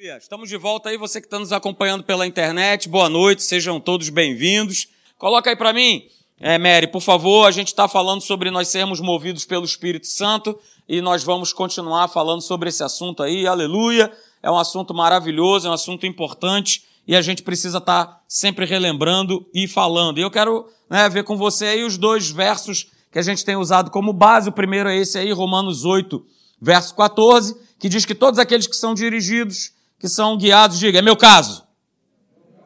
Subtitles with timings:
[0.00, 2.88] Estamos de volta aí, você que está nos acompanhando pela internet.
[2.88, 4.86] Boa noite, sejam todos bem-vindos.
[5.18, 6.06] Coloca aí para mim,
[6.38, 7.48] é, Mary, por favor.
[7.48, 10.56] A gente está falando sobre nós sermos movidos pelo Espírito Santo
[10.88, 13.44] e nós vamos continuar falando sobre esse assunto aí.
[13.44, 14.12] Aleluia!
[14.40, 18.64] É um assunto maravilhoso, é um assunto importante e a gente precisa estar tá sempre
[18.64, 20.18] relembrando e falando.
[20.18, 23.56] E eu quero né, ver com você aí os dois versos que a gente tem
[23.56, 24.48] usado como base.
[24.48, 26.24] O primeiro é esse aí, Romanos 8,
[26.62, 31.02] verso 14, que diz que todos aqueles que são dirigidos que são guiados, diga, é
[31.02, 31.64] meu caso.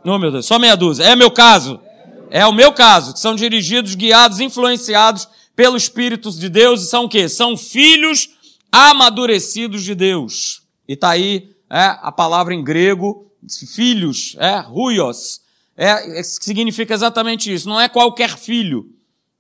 [0.05, 1.05] Não, meu Deus, só meia dúzia.
[1.05, 1.81] É meu caso.
[2.31, 7.05] É o meu caso, que são dirigidos, guiados, influenciados pelo Espírito de Deus e são
[7.05, 7.29] o quê?
[7.29, 8.31] São filhos
[8.71, 10.63] amadurecidos de Deus.
[10.89, 13.31] E tá aí é, a palavra em grego,
[13.75, 15.43] filhos, é, ruios,
[15.77, 17.69] é, é, significa exatamente isso.
[17.69, 18.87] Não é qualquer filho,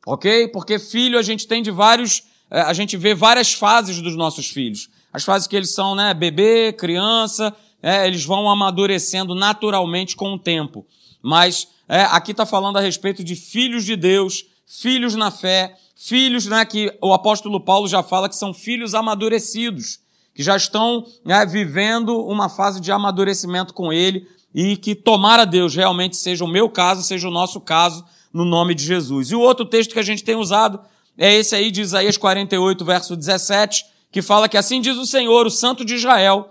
[0.06, 0.48] ok?
[0.48, 4.48] Porque filho a gente tem de vários, é, a gente vê várias fases dos nossos
[4.48, 4.90] filhos.
[5.12, 10.38] As fases que eles são, né, bebê, criança, é, eles vão amadurecendo naturalmente com o
[10.38, 10.86] tempo.
[11.20, 16.46] Mas é, aqui está falando a respeito de filhos de Deus, filhos na fé, filhos
[16.46, 20.00] né, que o apóstolo Paulo já fala que são filhos amadurecidos,
[20.34, 25.74] que já estão né, vivendo uma fase de amadurecimento com ele e que tomara Deus
[25.74, 29.30] realmente seja o meu caso, seja o nosso caso, no nome de Jesus.
[29.30, 30.80] E o outro texto que a gente tem usado
[31.16, 35.46] é esse aí de Isaías 48, verso 17, que fala que assim diz o Senhor,
[35.46, 36.48] o Santo de Israel,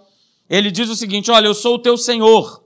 [0.51, 2.61] ele diz o seguinte: Olha, eu sou o teu Senhor,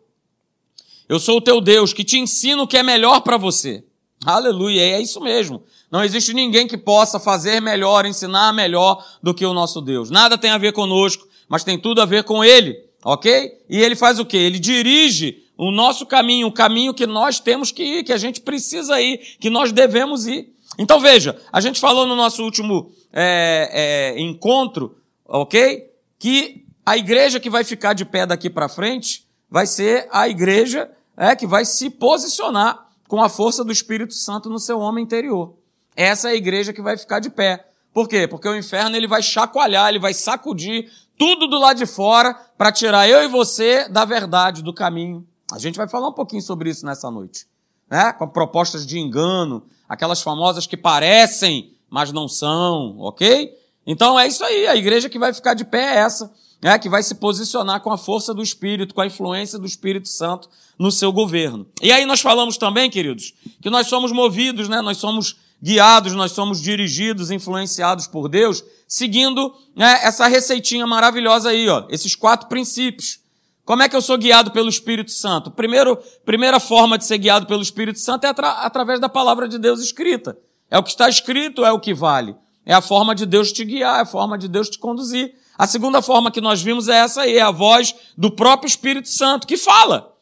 [1.08, 3.84] eu sou o teu Deus, que te ensino o que é melhor para você.
[4.26, 5.62] Aleluia, é isso mesmo.
[5.92, 10.10] Não existe ninguém que possa fazer melhor, ensinar melhor do que o nosso Deus.
[10.10, 13.52] Nada tem a ver conosco, mas tem tudo a ver com Ele, ok?
[13.70, 14.38] E Ele faz o quê?
[14.38, 18.42] Ele dirige o nosso caminho, o caminho que nós temos que ir, que a gente
[18.42, 20.52] precisa ir, que nós devemos ir.
[20.80, 25.88] Então veja, a gente falou no nosso último é, é, encontro, ok?
[26.18, 30.90] Que a igreja que vai ficar de pé daqui para frente vai ser a igreja
[31.18, 35.56] é, que vai se posicionar com a força do Espírito Santo no seu homem interior.
[35.96, 37.68] Essa é a igreja que vai ficar de pé.
[37.94, 38.28] Por quê?
[38.28, 42.72] Porque o inferno ele vai chacoalhar, ele vai sacudir tudo do lado de fora para
[42.72, 45.26] tirar eu e você da verdade, do caminho.
[45.52, 47.48] A gente vai falar um pouquinho sobre isso nessa noite.
[47.90, 48.12] Né?
[48.14, 53.56] Com propostas de engano, aquelas famosas que parecem, mas não são, ok?
[53.88, 56.90] Então é isso aí, a igreja que vai ficar de pé é essa é, que
[56.90, 60.92] vai se posicionar com a força do Espírito, com a influência do Espírito Santo no
[60.92, 61.68] seu governo.
[61.82, 64.82] E aí nós falamos também, queridos, que nós somos movidos, né?
[64.82, 71.68] nós somos guiados, nós somos dirigidos, influenciados por Deus, seguindo né, essa receitinha maravilhosa aí,
[71.68, 73.20] ó, esses quatro princípios.
[73.64, 75.50] Como é que eu sou guiado pelo Espírito Santo?
[75.50, 79.58] Primeiro, primeira forma de ser guiado pelo Espírito Santo é atra através da palavra de
[79.58, 80.38] Deus escrita.
[80.70, 82.36] É o que está escrito, é o que vale.
[82.64, 85.34] É a forma de Deus te guiar, é a forma de Deus te conduzir.
[85.58, 89.08] A segunda forma que nós vimos é essa aí, é a voz do próprio Espírito
[89.08, 90.14] Santo, que fala.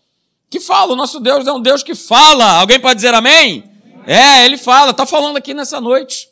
[0.49, 0.93] Que fala.
[0.93, 2.59] O nosso Deus é um Deus que fala.
[2.59, 3.63] Alguém pode dizer amém?
[4.05, 6.29] É, ele fala, está falando aqui nessa noite.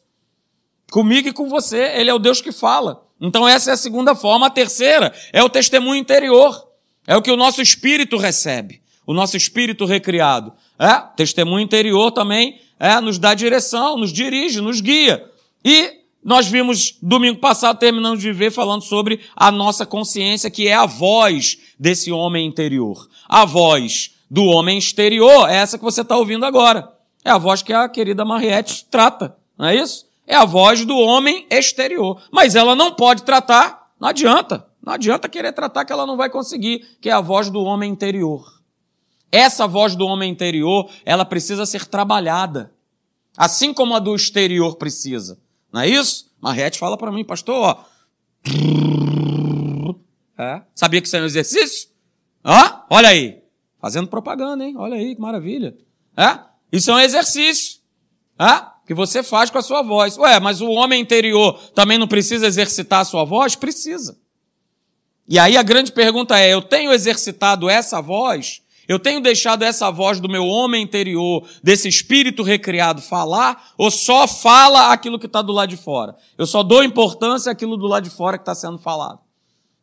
[0.91, 1.91] Comigo e com você.
[1.95, 3.03] Ele é o Deus que fala.
[3.19, 4.47] Então essa é a segunda forma.
[4.47, 6.67] A terceira é o testemunho interior.
[7.07, 8.81] É o que o nosso espírito recebe.
[9.07, 10.53] O nosso espírito recriado.
[10.78, 15.23] É, testemunho interior também é, nos dá direção, nos dirige, nos guia.
[15.63, 20.73] E nós vimos domingo passado, terminando de ver, falando sobre a nossa consciência, que é
[20.73, 23.07] a voz desse homem interior.
[23.27, 26.91] A voz do homem exterior é essa que você está ouvindo agora.
[27.23, 30.05] É a voz que a querida Mariette trata, não é isso?
[30.27, 32.21] É a voz do homem exterior.
[32.31, 34.65] Mas ela não pode tratar, não adianta.
[34.83, 37.91] Não adianta querer tratar que ela não vai conseguir, que é a voz do homem
[37.91, 38.61] interior.
[39.31, 42.73] Essa voz do homem interior, ela precisa ser trabalhada.
[43.37, 45.39] Assim como a do exterior precisa.
[45.71, 46.31] Não é isso?
[46.41, 47.83] Marrete fala para mim, pastor, ó.
[50.37, 50.61] É.
[50.73, 51.89] Sabia que isso é um exercício?
[52.43, 53.41] Ó, olha aí.
[53.79, 54.75] Fazendo propaganda, hein?
[54.77, 55.75] Olha aí, que maravilha.
[56.17, 56.39] É?
[56.71, 57.79] Isso é um exercício.
[58.39, 58.71] É?
[58.85, 60.17] Que você faz com a sua voz.
[60.17, 63.55] Ué, mas o homem interior também não precisa exercitar a sua voz?
[63.55, 64.19] Precisa.
[65.27, 68.60] E aí a grande pergunta é: eu tenho exercitado essa voz
[68.91, 74.28] eu tenho deixado essa voz do meu homem interior, desse espírito recriado, falar, ou só
[74.28, 76.14] fala aquilo que está do lado de fora?
[76.38, 79.20] Eu só dou importância àquilo do lado de fora que está sendo falado,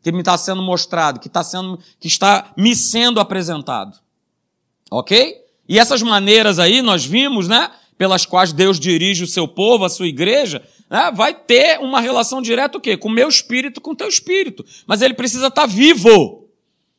[0.03, 3.99] que me está sendo mostrado, que, está sendo, que está me sendo apresentado.
[4.91, 5.37] Ok?
[5.67, 7.71] E essas maneiras aí nós vimos, né?
[7.97, 12.43] Pelas quais Deus dirige o seu povo, a sua igreja, né, vai ter uma relação
[12.43, 12.95] direta o quê?
[12.95, 14.65] Com o meu espírito, com o teu espírito.
[14.87, 16.48] Mas ele precisa estar tá vivo.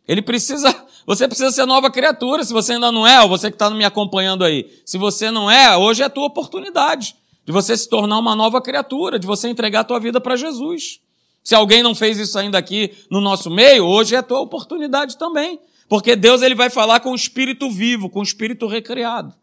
[0.10, 0.76] Ele precisa
[1.06, 2.44] você precisa ser nova criatura.
[2.44, 5.50] Se você ainda não é, ou você que está me acompanhando aí, se você não
[5.50, 7.16] é, hoje é a tua oportunidade
[7.46, 11.00] de você se tornar uma nova criatura, de você entregar a tua vida para Jesus.
[11.44, 15.18] Se alguém não fez isso ainda aqui no nosso meio, hoje é a tua oportunidade
[15.18, 15.60] também.
[15.88, 19.34] Porque Deus ele vai falar com o espírito vivo, com o espírito recriado.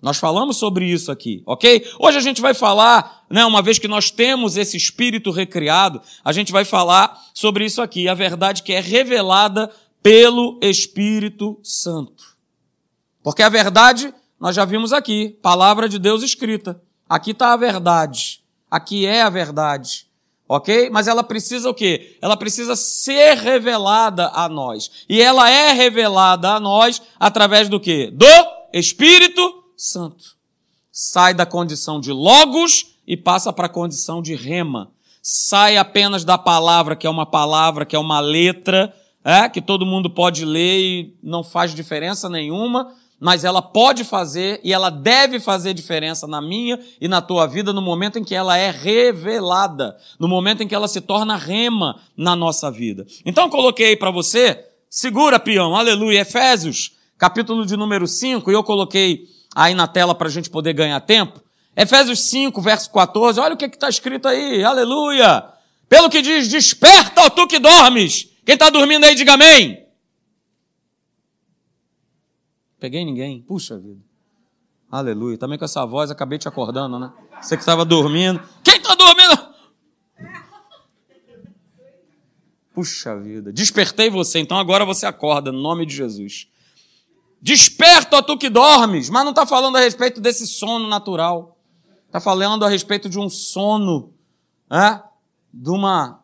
[0.00, 1.86] Nós falamos sobre isso aqui, ok?
[1.98, 6.32] Hoje a gente vai falar, né, uma vez que nós temos esse espírito recriado, a
[6.32, 9.70] gente vai falar sobre isso aqui, a verdade que é revelada
[10.06, 12.36] pelo Espírito Santo.
[13.24, 16.80] Porque a verdade, nós já vimos aqui, palavra de Deus escrita.
[17.08, 18.40] Aqui está a verdade.
[18.70, 20.06] Aqui é a verdade.
[20.48, 20.90] Ok?
[20.90, 22.16] Mas ela precisa o quê?
[22.22, 24.92] Ela precisa ser revelada a nós.
[25.08, 28.08] E ela é revelada a nós através do quê?
[28.12, 28.26] Do
[28.72, 30.36] Espírito Santo.
[30.92, 34.92] Sai da condição de logos e passa para a condição de rema.
[35.20, 38.94] Sai apenas da palavra, que é uma palavra, que é uma letra,
[39.26, 44.60] é, que todo mundo pode ler e não faz diferença nenhuma, mas ela pode fazer
[44.62, 48.36] e ela deve fazer diferença na minha e na tua vida no momento em que
[48.36, 53.04] ela é revelada, no momento em que ela se torna rema na nossa vida.
[53.24, 59.24] Então coloquei para você, segura peão, aleluia, Efésios, capítulo de número 5, e eu coloquei
[59.56, 61.42] aí na tela para a gente poder ganhar tempo.
[61.76, 65.44] Efésios 5, verso 14, olha o que está escrito aí, aleluia!
[65.88, 68.35] Pelo que diz, desperta, ó tu que dormes.
[68.46, 69.84] Quem está dormindo aí, diga amém.
[72.78, 74.00] Peguei ninguém, puxa vida.
[74.88, 77.12] Aleluia, também com essa voz acabei te acordando, né?
[77.42, 78.40] Você que estava dormindo.
[78.62, 79.56] Quem está dormindo?
[82.72, 86.46] Puxa vida, despertei você, então agora você acorda, no nome de Jesus.
[87.42, 91.58] Desperta, ó tu que dormes, mas não está falando a respeito desse sono natural.
[92.06, 94.14] Está falando a respeito de um sono,
[94.70, 95.02] é?
[95.52, 96.22] de, uma,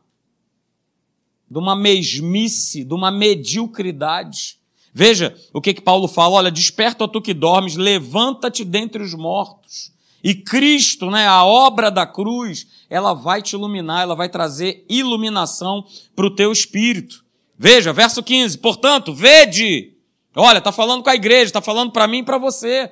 [1.52, 4.58] de uma mesmice, de uma mediocridade.
[4.92, 9.92] Veja o que, que Paulo fala: olha, desperta, tu que dormes, levanta-te dentre os mortos.
[10.24, 15.84] E Cristo, né, a obra da cruz, ela vai te iluminar, ela vai trazer iluminação
[16.14, 17.24] para o teu espírito.
[17.58, 19.92] Veja, verso 15: portanto, vede
[20.34, 22.90] Olha, está falando com a igreja, está falando para mim e para você.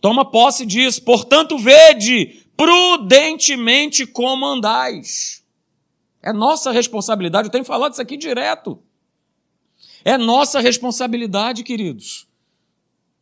[0.00, 1.02] Toma posse disso.
[1.02, 5.43] Portanto, vede prudentemente como andais.
[6.24, 7.48] É nossa responsabilidade.
[7.48, 8.78] Eu tenho falado isso aqui direto.
[10.02, 12.26] É nossa responsabilidade, queridos.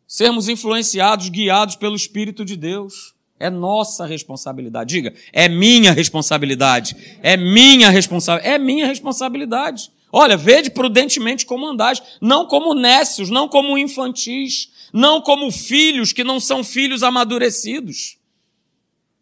[0.06, 3.12] Sermos influenciados, guiados pelo Espírito de Deus.
[3.40, 4.94] É nossa responsabilidade.
[4.94, 7.18] Diga, é minha responsabilidade.
[7.24, 8.54] É minha responsabilidade.
[8.54, 9.90] É minha responsabilidade.
[10.12, 16.22] Olha, vede prudentemente como andais, não como nécios, não como infantis, não como filhos que
[16.22, 18.16] não são filhos amadurecidos.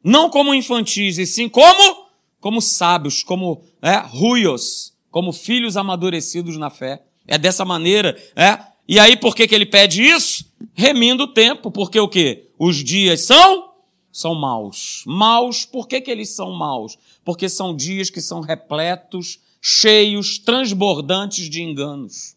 [0.04, 1.99] Não como infantis, e sim como
[2.40, 7.02] como sábios, como é, ruios, como filhos amadurecidos na fé.
[7.26, 8.58] É dessa maneira, é?
[8.88, 10.44] E aí por que, que ele pede isso?
[10.74, 12.48] Remindo o tempo, porque o quê?
[12.58, 13.70] Os dias são
[14.12, 15.04] são maus.
[15.06, 16.98] Maus, por que, que eles são maus?
[17.24, 22.34] Porque são dias que são repletos cheios, transbordantes de enganos.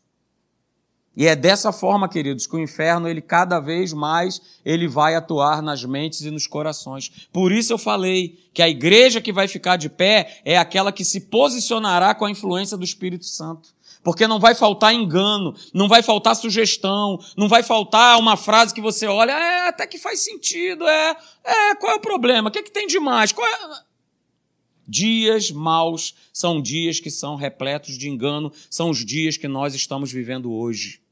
[1.16, 5.62] E é dessa forma, queridos, que o inferno, ele cada vez mais, ele vai atuar
[5.62, 7.28] nas mentes e nos corações.
[7.32, 11.06] Por isso eu falei que a igreja que vai ficar de pé é aquela que
[11.06, 13.70] se posicionará com a influência do Espírito Santo.
[14.04, 18.82] Porque não vai faltar engano, não vai faltar sugestão, não vai faltar uma frase que
[18.82, 22.50] você olha, é, até que faz sentido, é, é, qual é o problema?
[22.50, 23.32] O que, é que tem de mais?
[23.32, 23.54] Qual é...
[24.86, 30.12] Dias maus são dias que são repletos de engano, são os dias que nós estamos
[30.12, 31.03] vivendo hoje.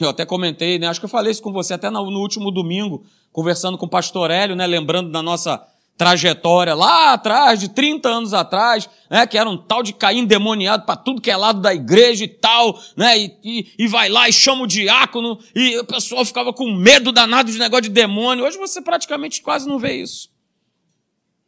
[0.00, 0.88] Eu até comentei, né?
[0.88, 4.30] Acho que eu falei isso com você até no, último domingo, conversando com o pastor
[4.30, 4.66] Hélio, né?
[4.66, 5.64] Lembrando da nossa
[5.96, 9.26] trajetória lá atrás, de 30 anos atrás, né?
[9.26, 12.28] Que era um tal de Caim endemoniado para tudo que é lado da igreja e
[12.28, 13.16] tal, né?
[13.18, 17.12] E, e, e, vai lá e chama o diácono, e o pessoal ficava com medo
[17.12, 18.44] danado de negócio de demônio.
[18.44, 20.34] Hoje você praticamente quase não vê isso.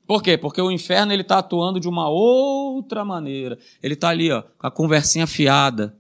[0.07, 0.39] Por quê?
[0.39, 3.59] Porque o inferno ele está atuando de uma outra maneira.
[3.83, 5.97] Ele está ali, ó, com a conversinha fiada.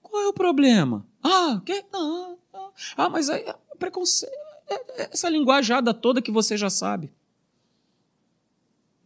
[0.00, 1.06] Qual é o problema?
[1.22, 1.84] Ah, que?
[1.92, 3.44] Ah, ah, ah mas aí,
[3.78, 4.32] preconceito,
[4.68, 7.12] é, é, essa linguajada toda que você já sabe.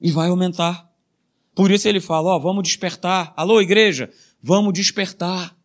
[0.01, 0.91] E vai aumentar.
[1.55, 3.33] Por isso ele fala, ó, vamos despertar.
[3.37, 4.11] Alô, igreja,
[4.43, 5.57] vamos despertar.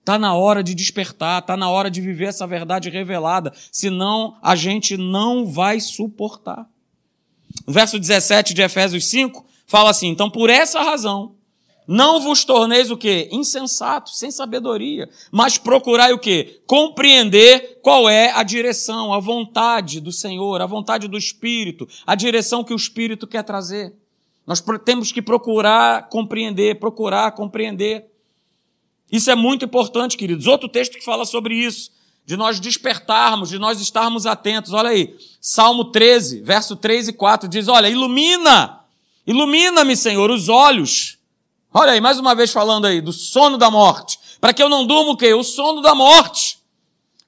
[0.00, 4.54] Está na hora de despertar, está na hora de viver essa verdade revelada, senão a
[4.54, 6.68] gente não vai suportar.
[7.66, 11.34] O verso 17 de Efésios 5 fala assim: então por essa razão,
[11.86, 13.28] não vos torneis o quê?
[13.30, 16.60] Insensatos, sem sabedoria, mas procurai o quê?
[16.66, 22.64] Compreender qual é a direção, a vontade do Senhor, a vontade do Espírito, a direção
[22.64, 23.94] que o Espírito quer trazer.
[24.44, 28.06] Nós temos que procurar compreender, procurar compreender.
[29.10, 30.46] Isso é muito importante, queridos.
[30.46, 31.94] Outro texto que fala sobre isso.
[32.24, 34.72] de nós despertarmos, de nós estarmos atentos.
[34.72, 38.80] Olha aí, Salmo 13, verso 3 e 4 diz: Olha, ilumina,
[39.24, 41.15] ilumina-me, Senhor, os olhos.
[41.78, 44.86] Olha aí, mais uma vez falando aí do sono da morte, para que eu não
[44.86, 45.34] durma o quê?
[45.34, 46.56] O sono da morte.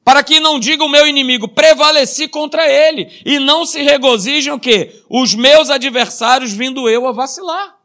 [0.02, 4.58] Para que não diga o meu inimigo, prevaleci contra ele, e não se regozijem o
[4.58, 5.02] quê?
[5.10, 7.76] Os meus adversários vindo eu a vacilar.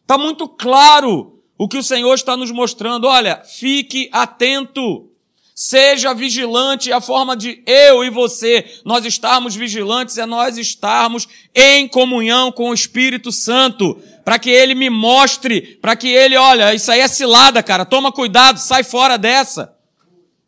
[0.00, 3.06] Está muito claro o que o Senhor está nos mostrando.
[3.06, 5.10] Olha, fique atento.
[5.54, 11.88] Seja vigilante, a forma de eu e você nós estarmos vigilantes é nós estarmos em
[11.88, 16.92] comunhão com o Espírito Santo, para que ele me mostre, para que ele, olha, isso
[16.92, 19.74] aí é cilada, cara, toma cuidado, sai fora dessa.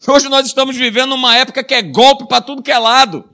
[0.07, 3.25] Hoje nós estamos vivendo uma época que é golpe para tudo que é lado.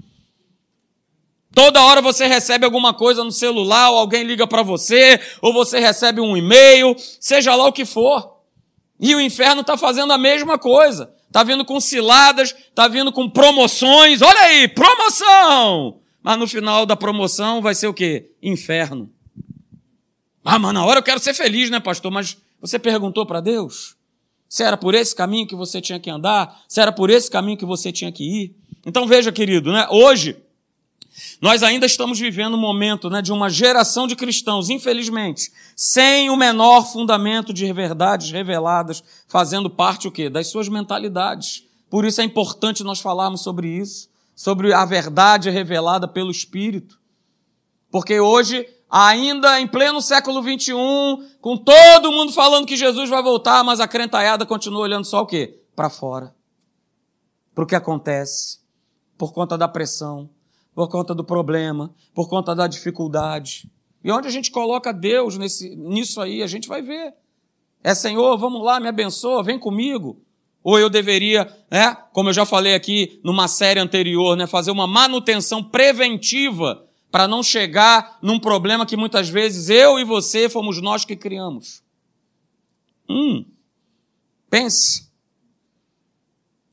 [1.52, 5.80] Toda hora você recebe alguma coisa no celular, ou alguém liga para você, ou você
[5.80, 8.36] recebe um e-mail, seja lá o que for.
[9.00, 11.12] E o inferno está fazendo a mesma coisa.
[11.26, 14.22] Está vindo com ciladas, está vindo com promoções.
[14.22, 15.98] Olha aí, promoção!
[16.22, 18.30] Mas no final da promoção vai ser o quê?
[18.40, 19.10] Inferno.
[20.48, 22.12] Ah, mas na hora eu quero ser feliz, né, pastor?
[22.12, 23.96] Mas você perguntou para Deus?
[24.48, 26.62] Se era por esse caminho que você tinha que andar?
[26.68, 28.56] Se era por esse caminho que você tinha que ir?
[28.86, 29.88] Então veja, querido, né?
[29.90, 30.36] Hoje,
[31.40, 36.36] nós ainda estamos vivendo um momento né, de uma geração de cristãos, infelizmente, sem o
[36.36, 40.30] menor fundamento de verdades reveladas, fazendo parte o quê?
[40.30, 41.64] Das suas mentalidades.
[41.90, 47.00] Por isso é importante nós falarmos sobre isso, sobre a verdade revelada pelo Espírito.
[47.90, 50.74] Porque hoje, ainda em pleno século XXI,
[51.40, 55.26] com todo mundo falando que Jesus vai voltar, mas a crentalhada continua olhando só o
[55.26, 55.60] quê?
[55.74, 56.34] Para fora.
[57.54, 58.60] Para o que acontece,
[59.16, 60.30] por conta da pressão,
[60.74, 63.70] por conta do problema, por conta da dificuldade.
[64.04, 67.14] E onde a gente coloca Deus nesse, nisso aí, a gente vai ver.
[67.82, 70.22] É Senhor, vamos lá, me abençoa, vem comigo.
[70.62, 74.86] Ou eu deveria, né, como eu já falei aqui numa série anterior, né, fazer uma
[74.86, 76.85] manutenção preventiva
[77.16, 81.82] para não chegar num problema que muitas vezes eu e você fomos nós que criamos.
[83.08, 83.42] Hum,
[84.50, 85.11] pense.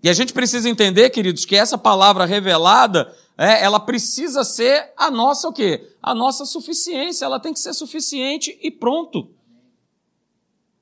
[0.04, 5.10] E a gente precisa entender, queridos, que essa palavra revelada é, ela precisa ser a
[5.10, 5.96] nossa o quê?
[6.02, 9.32] A nossa suficiência, ela tem que ser suficiente e pronto.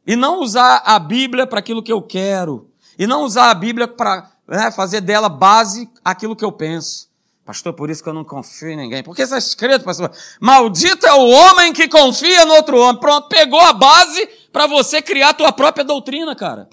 [0.08, 2.68] E não usar a Bíblia para aquilo que eu quero.
[2.98, 7.11] E não usar a Bíblia para né, fazer dela base aquilo que eu penso.
[7.44, 9.04] Pastor, por isso que eu não confio em ninguém.
[9.04, 13.00] Porque está escrito, pastor, maldito é o homem que confia no outro homem.
[13.00, 16.70] Pronto, pegou a base para você criar a tua própria doutrina, cara.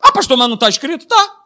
[0.00, 1.06] Ah, pastor, mas não está escrito?
[1.06, 1.40] Tá.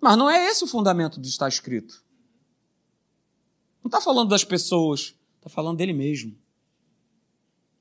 [0.00, 2.04] Mas não é esse o fundamento de estar escrito.
[3.82, 6.36] Não está falando das pessoas, está falando dele mesmo.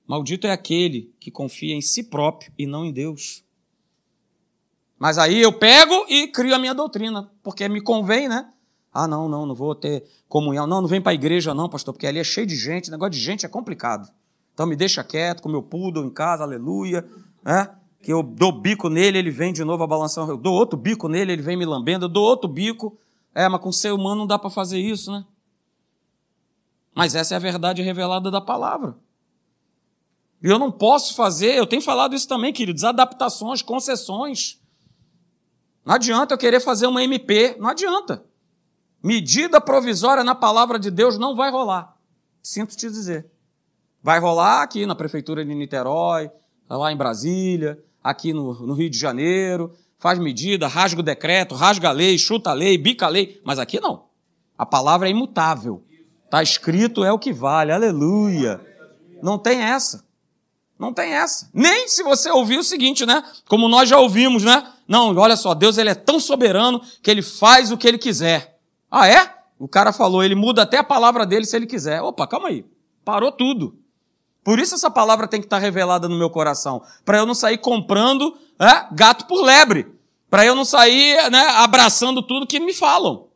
[0.07, 3.43] Maldito é aquele que confia em si próprio e não em Deus.
[4.97, 8.49] Mas aí eu pego e crio a minha doutrina, porque me convém, né?
[8.93, 10.65] Ah, não, não, não vou ter comunhão.
[10.65, 12.89] Não, não vem para a igreja, não, pastor, porque ali é cheio de gente.
[12.89, 14.11] Negócio de gente é complicado.
[14.53, 17.05] Então me deixa quieto, com meu poodle em casa, aleluia.
[17.45, 17.69] É?
[18.01, 20.27] que eu dou bico nele, ele vem de novo a balançar.
[20.29, 22.05] Eu dou outro bico nele, ele vem me lambendo.
[22.05, 22.97] Eu dou outro bico.
[23.33, 25.25] É, mas com ser humano não dá para fazer isso, né?
[26.95, 28.95] Mas essa é a verdade revelada da palavra.
[30.41, 34.59] E eu não posso fazer, eu tenho falado isso também, queridos, adaptações, concessões.
[35.87, 38.21] Não adianta eu querer fazer uma MP, não adianta.
[39.01, 41.95] Medida provisória na palavra de Deus não vai rolar.
[42.43, 43.25] Sinto te dizer.
[44.03, 46.29] Vai rolar aqui na prefeitura de Niterói,
[46.69, 51.87] lá em Brasília, aqui no, no Rio de Janeiro, faz medida, rasga o decreto, rasga
[51.87, 54.07] a lei, chuta a lei, bica a lei, mas aqui não.
[54.57, 55.85] A palavra é imutável.
[56.25, 58.59] Está escrito, é o que vale, aleluia.
[59.23, 60.05] Não tem essa.
[60.77, 61.49] Não tem essa.
[61.53, 63.23] Nem se você ouvir o seguinte, né?
[63.47, 64.73] Como nós já ouvimos, né?
[64.87, 68.57] Não, olha só, Deus ele é tão soberano que ele faz o que ele quiser.
[68.89, 69.33] Ah, é?
[69.59, 72.01] O cara falou, ele muda até a palavra dele se ele quiser.
[72.01, 72.63] Opa, calma aí.
[73.03, 73.77] Parou tudo.
[74.43, 77.57] Por isso essa palavra tem que estar revelada no meu coração, para eu não sair
[77.57, 79.87] comprando é, gato por lebre,
[80.29, 83.27] para eu não sair né, abraçando tudo que me falam.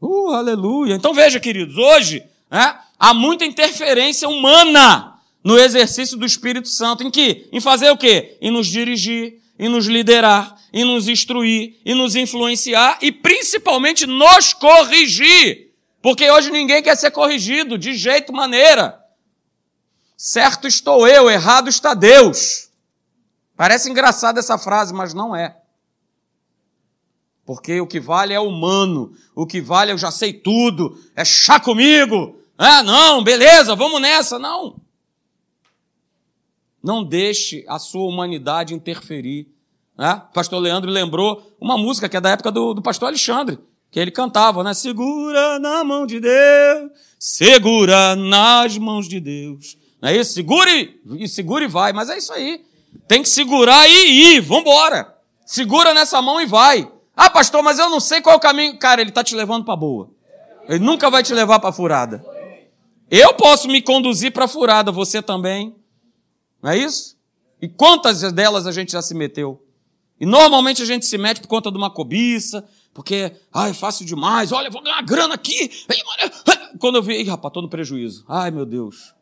[0.00, 0.94] Uh, aleluia.
[0.94, 7.02] Então veja, queridos, hoje é, há muita interferência humana no exercício do Espírito Santo.
[7.02, 7.46] Em que?
[7.52, 8.38] Em fazer o quê?
[8.40, 14.52] Em nos dirigir, em nos liderar, em nos instruir, em nos influenciar e principalmente nos
[14.52, 15.72] corrigir.
[16.02, 19.00] Porque hoje ninguém quer ser corrigido de jeito maneira.
[20.16, 22.70] Certo estou eu, errado está Deus.
[23.56, 25.56] Parece engraçada essa frase, mas não é.
[27.46, 31.60] Porque o que vale é humano, o que vale eu já sei tudo, é chá
[31.60, 32.36] comigo.
[32.58, 34.40] Ah, não, beleza, vamos nessa.
[34.40, 34.80] Não.
[36.82, 39.51] Não deixe a sua humanidade interferir
[40.02, 40.20] Né?
[40.30, 44.00] O pastor Leandro lembrou uma música que é da época do, do pastor Alexandre, que
[44.00, 44.74] ele cantava, né?
[44.74, 49.78] Segura na mão de Deus, segura nas mãos de Deus.
[50.00, 50.32] Não é isso?
[50.32, 51.92] Segure e segure e vai.
[51.92, 52.64] Mas é isso aí.
[53.06, 54.40] Tem que segurar e ir.
[54.40, 55.16] Vambora.
[55.46, 56.90] Segura nessa mão e vai.
[57.16, 58.76] Ah, pastor, mas eu não sei qual é o caminho.
[58.80, 60.10] Cara, ele está te levando para boa.
[60.68, 62.24] Ele nunca vai te levar para furada.
[63.08, 65.76] Eu posso me conduzir para furada, você também.
[66.60, 67.16] Não é isso?
[67.60, 69.62] E quantas delas a gente já se meteu?
[70.22, 72.64] E normalmente a gente se mete por conta de uma cobiça,
[72.94, 75.68] porque, ai, é fácil demais, olha, vou ganhar grana aqui.
[76.78, 78.24] Quando eu vi, Ih, rapaz, estou no prejuízo.
[78.28, 79.16] Ai, meu Deus.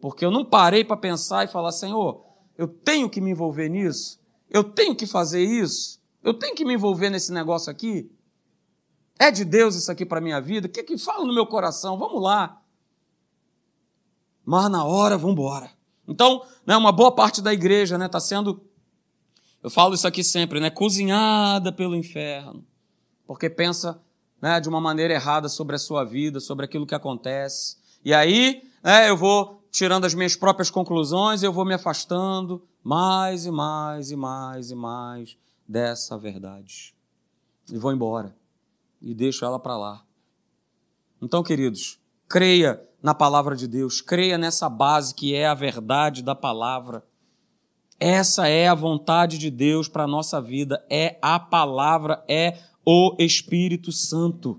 [0.00, 2.24] Porque eu não parei para pensar e falar, Senhor,
[2.58, 4.18] eu tenho que me envolver nisso?
[4.50, 6.00] Eu tenho que fazer isso?
[6.20, 8.10] Eu tenho que me envolver nesse negócio aqui?
[9.20, 10.66] É de Deus isso aqui para minha vida?
[10.66, 11.96] O que é que fala no meu coração?
[11.96, 12.60] Vamos lá.
[14.44, 15.70] Mas na hora, vamos embora.
[16.08, 18.60] Então, né, uma boa parte da igreja está né, tá sendo,
[19.62, 22.64] eu falo isso aqui sempre, né, cozinhada pelo inferno,
[23.26, 24.00] porque pensa
[24.40, 27.76] né, de uma maneira errada sobre a sua vida, sobre aquilo que acontece.
[28.04, 33.46] E aí né, eu vou tirando as minhas próprias conclusões, eu vou me afastando mais
[33.46, 35.36] e mais e mais e mais
[35.68, 36.94] dessa verdade.
[37.70, 38.34] E vou embora.
[39.00, 40.04] E deixo ela para lá.
[41.22, 46.34] Então, queridos, creia na palavra de Deus, creia nessa base que é a verdade da
[46.34, 47.04] palavra.
[48.00, 53.14] Essa é a vontade de Deus para a nossa vida, é a palavra, é o
[53.18, 54.58] Espírito Santo.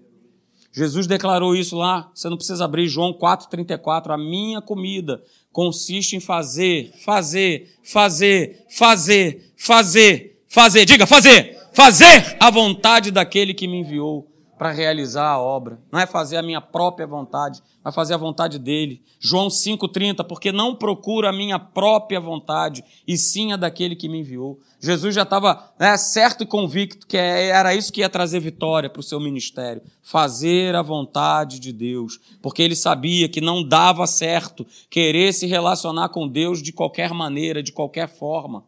[0.72, 4.12] Jesus declarou isso lá, você não precisa abrir João 4,34.
[4.12, 5.22] A minha comida
[5.52, 13.68] consiste em fazer, fazer, fazer, fazer, fazer, fazer, diga, fazer, fazer a vontade daquele que
[13.68, 14.31] me enviou
[14.62, 15.80] para realizar a obra.
[15.92, 19.02] Não é fazer a minha própria vontade, vai fazer a vontade dele.
[19.20, 24.20] João 5,30, porque não procura a minha própria vontade, e sim a daquele que me
[24.20, 24.60] enviou.
[24.80, 29.00] Jesus já estava né, certo e convicto que era isso que ia trazer vitória para
[29.00, 29.82] o seu ministério.
[30.04, 32.20] Fazer a vontade de Deus.
[32.40, 37.64] Porque ele sabia que não dava certo querer se relacionar com Deus de qualquer maneira,
[37.64, 38.64] de qualquer forma.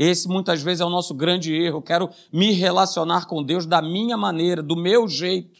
[0.00, 1.78] Esse muitas vezes é o nosso grande erro.
[1.78, 5.58] Eu quero me relacionar com Deus da minha maneira, do meu jeito.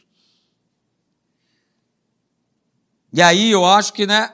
[3.12, 4.32] E aí eu acho que, né,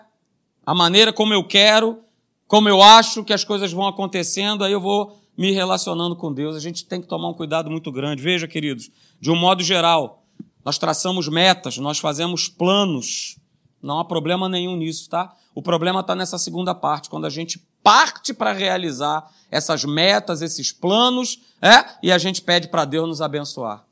[0.67, 2.01] a maneira como eu quero,
[2.47, 6.55] como eu acho que as coisas vão acontecendo, aí eu vou me relacionando com Deus.
[6.55, 8.21] A gente tem que tomar um cuidado muito grande.
[8.21, 10.23] Veja, queridos, de um modo geral,
[10.63, 13.39] nós traçamos metas, nós fazemos planos.
[13.83, 15.35] Não há problema nenhum nisso, tá?
[15.55, 20.73] O problema está nessa segunda parte, quando a gente parte para realizar essas metas, esses
[20.73, 21.85] planos, é?
[22.03, 23.85] E a gente pede para Deus nos abençoar.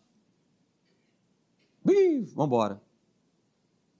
[2.34, 2.82] Vamos embora.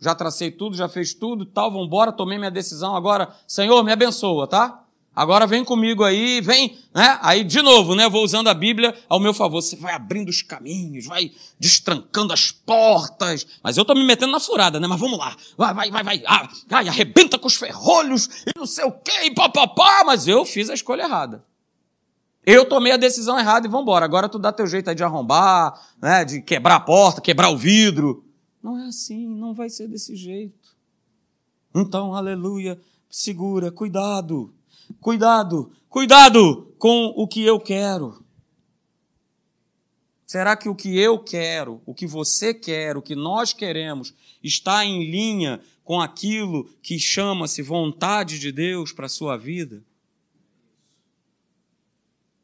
[0.00, 3.92] Já tracei tudo, já fez tudo, tal, vamos embora, tomei minha decisão, agora, Senhor, me
[3.92, 4.81] abençoa, tá?
[5.14, 7.18] Agora vem comigo aí, vem, né?
[7.20, 8.08] Aí de novo, né?
[8.08, 9.60] Vou usando a Bíblia ao meu favor.
[9.60, 13.46] Você vai abrindo os caminhos, vai destrancando as portas.
[13.62, 14.86] Mas eu tô me metendo na furada, né?
[14.86, 15.36] Mas vamos lá.
[15.56, 16.22] Vai, vai, vai, vai.
[16.26, 20.02] Ah, ai, arrebenta com os ferrolhos e não sei o quê, e papapá.
[20.06, 21.44] Mas eu fiz a escolha errada.
[22.44, 24.06] Eu tomei a decisão errada e vamos embora.
[24.06, 26.24] Agora tu dá teu jeito aí de arrombar, né?
[26.24, 28.24] De quebrar a porta, quebrar o vidro.
[28.62, 30.74] Não é assim, não vai ser desse jeito.
[31.74, 34.54] Então, aleluia, segura, cuidado.
[35.00, 38.22] Cuidado, cuidado com o que eu quero.
[40.26, 44.84] Será que o que eu quero, o que você quer, o que nós queremos, está
[44.84, 49.84] em linha com aquilo que chama-se vontade de Deus para a sua vida?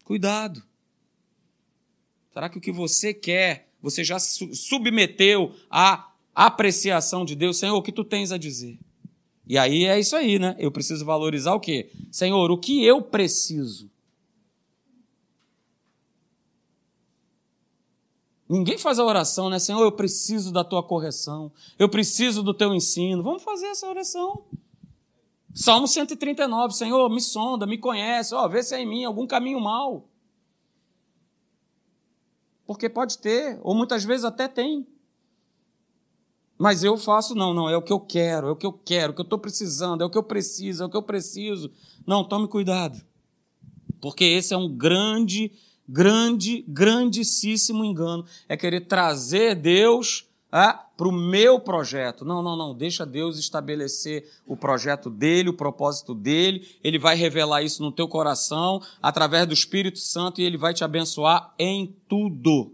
[0.04, 0.62] Cuidado.
[2.30, 7.58] Será que o que você quer, você já submeteu à apreciação de Deus?
[7.58, 8.78] Senhor, o que tu tens a dizer?
[9.48, 10.54] E aí é isso aí, né?
[10.58, 11.90] Eu preciso valorizar o quê?
[12.12, 13.90] Senhor, o que eu preciso?
[18.46, 19.58] Ninguém faz a oração, né?
[19.58, 21.50] Senhor, eu preciso da tua correção.
[21.78, 23.22] Eu preciso do teu ensino.
[23.22, 24.44] Vamos fazer essa oração.
[25.54, 29.58] Salmo 139, Senhor, me sonda, me conhece, ó, vê se é em mim algum caminho
[29.58, 30.08] mal.
[32.66, 34.86] Porque pode ter, ou muitas vezes até tem.
[36.58, 39.10] Mas eu faço, não, não, é o que eu quero, é o que eu quero,
[39.10, 41.02] é o que eu estou precisando, é o que eu preciso, é o que eu
[41.02, 41.70] preciso.
[42.04, 43.00] Não, tome cuidado.
[44.00, 45.52] Porque esse é um grande,
[45.88, 48.24] grande, grandíssimo engano.
[48.48, 52.24] É querer trazer Deus é, para o meu projeto.
[52.24, 52.74] Não, não, não.
[52.74, 56.66] Deixa Deus estabelecer o projeto dele, o propósito dele.
[56.82, 60.82] Ele vai revelar isso no teu coração através do Espírito Santo e ele vai te
[60.82, 62.72] abençoar em tudo.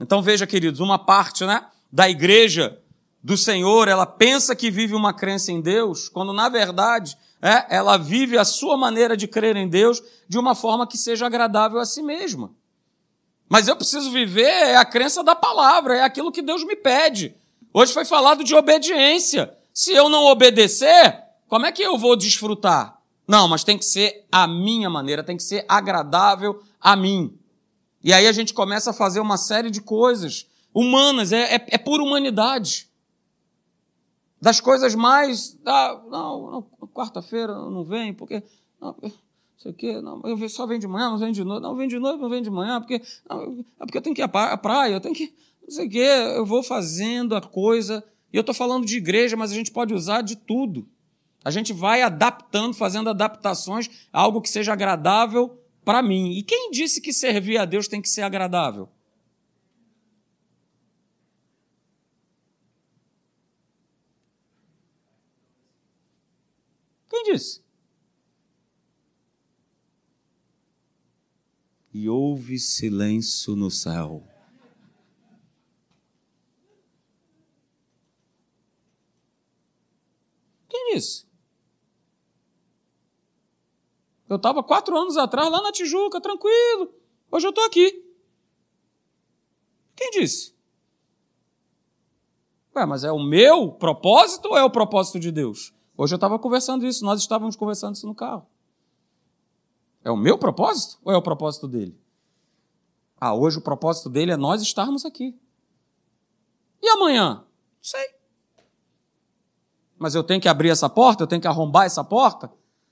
[0.00, 2.78] Então veja, queridos, uma parte né, da igreja
[3.22, 7.96] do Senhor, ela pensa que vive uma crença em Deus, quando na verdade é, ela
[7.96, 11.84] vive a sua maneira de crer em Deus de uma forma que seja agradável a
[11.84, 12.50] si mesma.
[13.48, 17.36] Mas eu preciso viver é a crença da palavra, é aquilo que Deus me pede.
[17.72, 19.54] Hoje foi falado de obediência.
[19.72, 22.98] Se eu não obedecer, como é que eu vou desfrutar?
[23.26, 27.38] Não, mas tem que ser a minha maneira, tem que ser agradável a mim.
[28.02, 31.78] E aí a gente começa a fazer uma série de coisas humanas, é, é, é
[31.78, 32.88] por humanidade.
[34.42, 35.56] Das coisas mais.
[35.64, 38.42] Ah, não, não quarta-feira não vem, porque.
[38.80, 38.96] Não,
[39.56, 41.86] sei o quê, não, eu só vem de manhã, não vem de noite, não vem
[41.86, 43.00] de noite, não vem de manhã, porque,
[43.30, 45.32] não, é porque eu tenho que ir à praia, eu tenho que.
[45.62, 48.04] Não sei o quê, eu vou fazendo a coisa.
[48.32, 50.88] E eu estou falando de igreja, mas a gente pode usar de tudo.
[51.44, 56.32] A gente vai adaptando, fazendo adaptações a algo que seja agradável para mim.
[56.32, 58.88] E quem disse que servir a Deus tem que ser agradável?
[67.24, 67.62] Disse?
[71.92, 74.26] E houve silêncio no céu.
[80.68, 81.26] Quem disse?
[84.26, 86.94] Eu estava quatro anos atrás lá na Tijuca, tranquilo.
[87.30, 88.02] Hoje eu estou aqui.
[89.94, 90.54] Quem disse?
[92.74, 95.74] Ué, mas é o meu propósito ou é o propósito de Deus?
[95.96, 98.46] Hoje eu estava conversando isso, nós estávamos conversando isso no carro.
[100.04, 101.96] É o meu propósito ou é o propósito dele?
[103.20, 105.38] Ah, hoje o propósito dele é nós estarmos aqui.
[106.82, 107.34] E amanhã?
[107.34, 107.44] Não
[107.80, 108.06] sei.
[109.96, 111.22] Mas eu tenho que abrir essa porta?
[111.22, 112.50] Eu tenho que arrombar essa porta?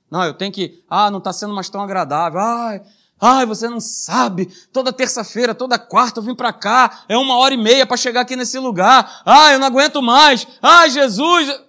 [0.08, 0.84] Não, eu tenho que.
[0.88, 2.38] Ah, não está sendo mais tão agradável.
[2.38, 2.82] Ai,
[3.20, 4.46] ai, você não sabe.
[4.72, 7.04] Toda terça-feira, toda quarta eu vim para cá.
[7.08, 9.22] É uma hora e meia para chegar aqui nesse lugar.
[9.24, 10.46] Ai, eu não aguento mais.
[10.62, 11.60] Ai, Jesus.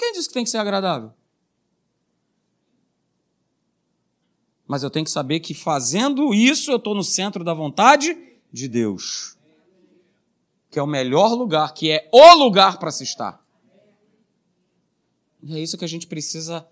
[0.00, 1.12] Quem disse que tem que ser agradável?
[4.66, 8.16] Mas eu tenho que saber que fazendo isso eu estou no centro da vontade
[8.50, 9.36] de Deus.
[10.70, 13.44] Que é o melhor lugar, que é o lugar para se estar.
[15.42, 16.66] E é isso que a gente precisa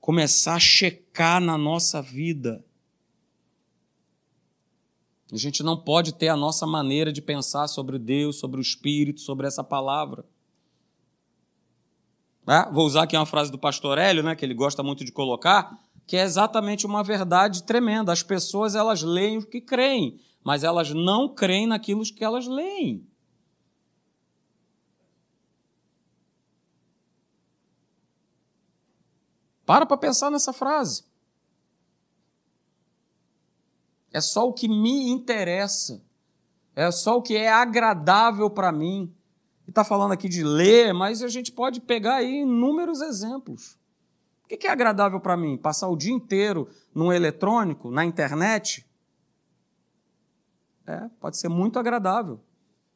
[0.00, 2.64] começar a checar na nossa vida.
[5.32, 9.20] A gente não pode ter a nossa maneira de pensar sobre Deus, sobre o Espírito,
[9.20, 10.24] sobre essa palavra.
[12.50, 12.68] É?
[12.72, 15.78] Vou usar aqui uma frase do pastor Hélio, né, que ele gosta muito de colocar,
[16.04, 18.12] que é exatamente uma verdade tremenda.
[18.12, 23.06] As pessoas elas leem o que creem, mas elas não creem naquilo que elas leem.
[29.64, 31.04] Para para pensar nessa frase.
[34.12, 36.02] É só o que me interessa.
[36.74, 39.14] É só o que é agradável para mim.
[39.70, 43.78] Está falando aqui de ler, mas a gente pode pegar aí inúmeros exemplos.
[44.42, 45.56] O que é agradável para mim?
[45.56, 48.84] Passar o dia inteiro no eletrônico, na internet?
[50.84, 52.40] É, pode ser muito agradável.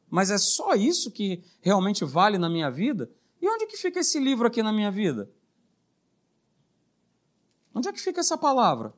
[0.09, 3.09] Mas é só isso que realmente vale na minha vida?
[3.41, 5.31] E onde que fica esse livro aqui na minha vida?
[7.73, 8.93] Onde é que fica essa palavra?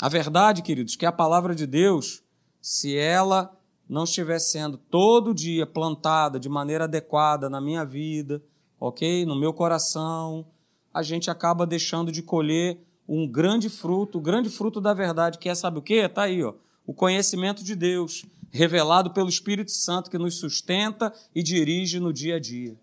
[0.00, 2.24] A verdade, queridos, que a palavra de Deus,
[2.62, 3.54] se ela
[3.88, 8.42] não estiver sendo todo dia plantada de maneira adequada na minha vida,
[8.80, 9.26] ok?
[9.26, 10.46] No meu coração,
[10.94, 15.48] a gente acaba deixando de colher um grande fruto, o grande fruto da verdade, que
[15.48, 16.06] é, sabe o quê?
[16.06, 16.54] Está aí, ó,
[16.86, 22.36] o conhecimento de Deus, revelado pelo Espírito Santo que nos sustenta e dirige no dia
[22.36, 22.78] a dia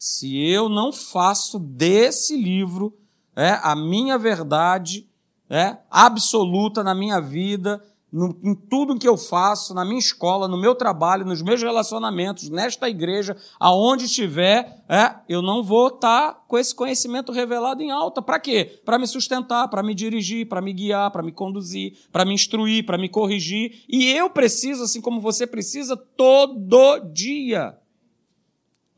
[0.00, 2.96] se eu não faço desse livro
[3.36, 5.06] é, a minha verdade
[5.48, 10.60] é, absoluta na minha vida, no, em tudo que eu faço, na minha escola, no
[10.60, 16.40] meu trabalho, nos meus relacionamentos, nesta igreja, aonde estiver, é, eu não vou estar tá
[16.48, 18.20] com esse conhecimento revelado em alta.
[18.20, 18.80] Para quê?
[18.84, 22.84] Para me sustentar, para me dirigir, para me guiar, para me conduzir, para me instruir,
[22.84, 23.84] para me corrigir.
[23.88, 27.78] E eu preciso, assim como você precisa, todo dia.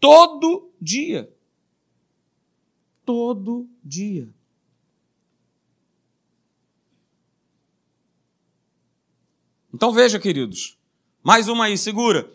[0.01, 1.31] Todo dia.
[3.05, 4.29] Todo dia.
[9.72, 10.76] Então veja, queridos,
[11.22, 12.30] mais uma aí, segura.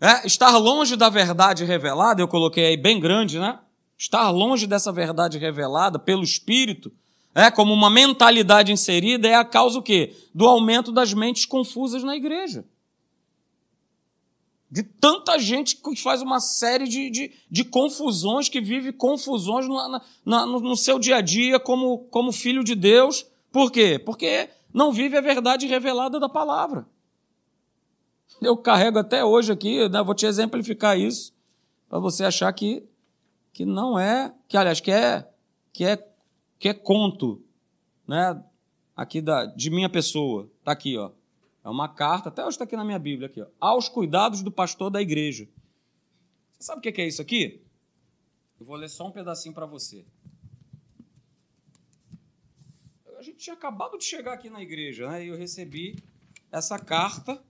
[0.00, 3.58] É, estar longe da verdade revelada, eu coloquei aí bem grande, né?
[3.96, 6.92] Estar longe dessa verdade revelada pelo Espírito,
[7.34, 10.14] é como uma mentalidade inserida, é a causa o quê?
[10.34, 12.64] Do aumento das mentes confusas na igreja
[14.70, 20.00] de tanta gente que faz uma série de, de, de confusões, que vive confusões no,
[20.24, 23.24] na, no, seu dia a dia como, como filho de Deus.
[23.50, 23.98] Por quê?
[23.98, 26.86] Porque não vive a verdade revelada da palavra.
[28.40, 31.34] Eu carrego até hoje aqui, né, vou te exemplificar isso,
[31.88, 32.86] para você achar que,
[33.52, 35.28] que não é, que aliás, que é,
[35.72, 36.08] que é,
[36.60, 37.42] que é conto,
[38.06, 38.40] né,
[38.94, 40.48] aqui da, de minha pessoa.
[40.60, 41.10] Está aqui, ó.
[41.64, 44.52] É uma carta, até hoje está aqui na minha Bíblia, aqui, ó, aos cuidados do
[44.52, 45.48] pastor da igreja.
[46.52, 47.60] Você sabe o que é isso aqui?
[48.60, 50.04] Eu vou ler só um pedacinho para você.
[53.18, 55.24] A gente tinha acabado de chegar aqui na igreja, né?
[55.24, 55.96] E eu recebi
[56.50, 57.40] essa carta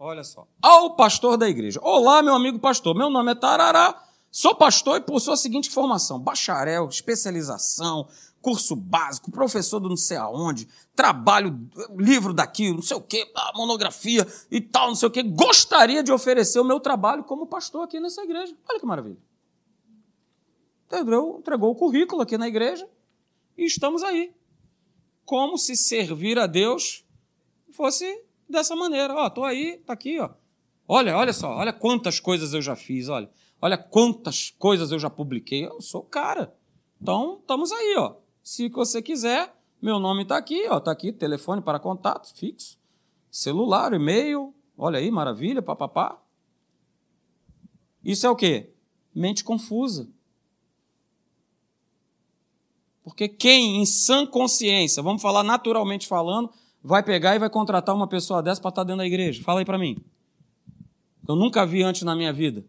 [0.00, 0.46] Olha só.
[0.62, 1.80] Ao pastor da igreja.
[1.82, 2.94] Olá, meu amigo pastor.
[2.94, 4.00] Meu nome é Tarará.
[4.30, 8.06] Sou pastor e possui a seguinte formação: bacharel, especialização,
[8.40, 14.24] curso básico, professor do não sei aonde, trabalho, livro daqui, não sei o quê, monografia
[14.48, 15.24] e tal, não sei o quê.
[15.24, 18.56] Gostaria de oferecer o meu trabalho como pastor aqui nessa igreja.
[18.70, 19.18] Olha que maravilha.
[20.86, 21.38] Entendeu?
[21.40, 22.88] Entregou o currículo aqui na igreja
[23.56, 24.32] e estamos aí.
[25.28, 27.04] Como se servir a Deus
[27.72, 29.12] fosse dessa maneira.
[29.14, 30.30] Ó, tô aí, tá aqui, ó.
[30.88, 33.28] Olha, olha só, olha quantas coisas eu já fiz, olha.
[33.60, 35.66] Olha quantas coisas eu já publiquei.
[35.66, 36.56] Eu sou cara.
[36.98, 38.14] Então, estamos aí, ó.
[38.42, 40.78] Se você quiser, meu nome está aqui, ó.
[40.78, 42.78] Está aqui, telefone para contato fixo,
[43.30, 44.54] celular, e-mail.
[44.78, 46.18] Olha aí, maravilha, papapá.
[48.02, 48.72] Isso é o quê?
[49.14, 50.08] Mente confusa.
[53.08, 56.50] Porque quem, em sã consciência, vamos falar naturalmente falando,
[56.82, 59.42] vai pegar e vai contratar uma pessoa dessa para estar tá dentro da igreja?
[59.42, 59.96] Fala aí para mim.
[61.26, 62.66] Eu nunca vi antes na minha vida.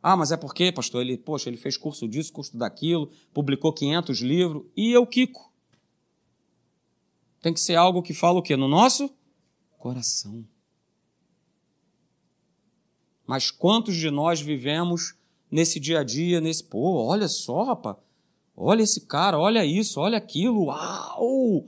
[0.00, 4.20] Ah, mas é porque, pastor, ele, poxa, ele fez curso disso, curso daquilo, publicou 500
[4.20, 5.52] livros, e eu, Kiko.
[7.42, 8.56] Tem que ser algo que fala o quê?
[8.56, 9.12] No nosso
[9.78, 10.46] coração.
[13.26, 15.16] Mas quantos de nós vivemos
[15.50, 17.96] nesse dia a dia, nesse, pô, olha só, rapaz,
[18.56, 21.66] olha esse cara, olha isso, olha aquilo, uau!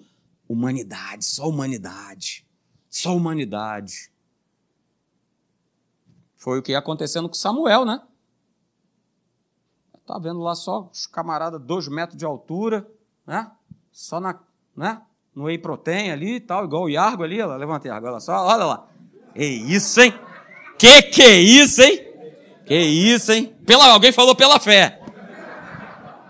[0.48, 2.46] Humanidade, só humanidade.
[2.88, 4.10] Só humanidade.
[6.36, 8.00] Foi o que ia acontecendo com Samuel, né?
[10.06, 12.88] Tá vendo lá só os camaradas dois metros de altura,
[13.26, 13.50] né?
[13.90, 14.38] Só na,
[14.76, 15.02] né?
[15.34, 18.46] No whey protein ali e tal, igual o Iargo ali, ela levanta Iargo, olha só,
[18.46, 18.88] olha lá.
[19.34, 20.14] É isso, hein?
[20.78, 22.06] Que que é isso, hein?
[22.64, 23.52] Que isso, hein?
[23.66, 25.02] Pela, alguém falou pela fé.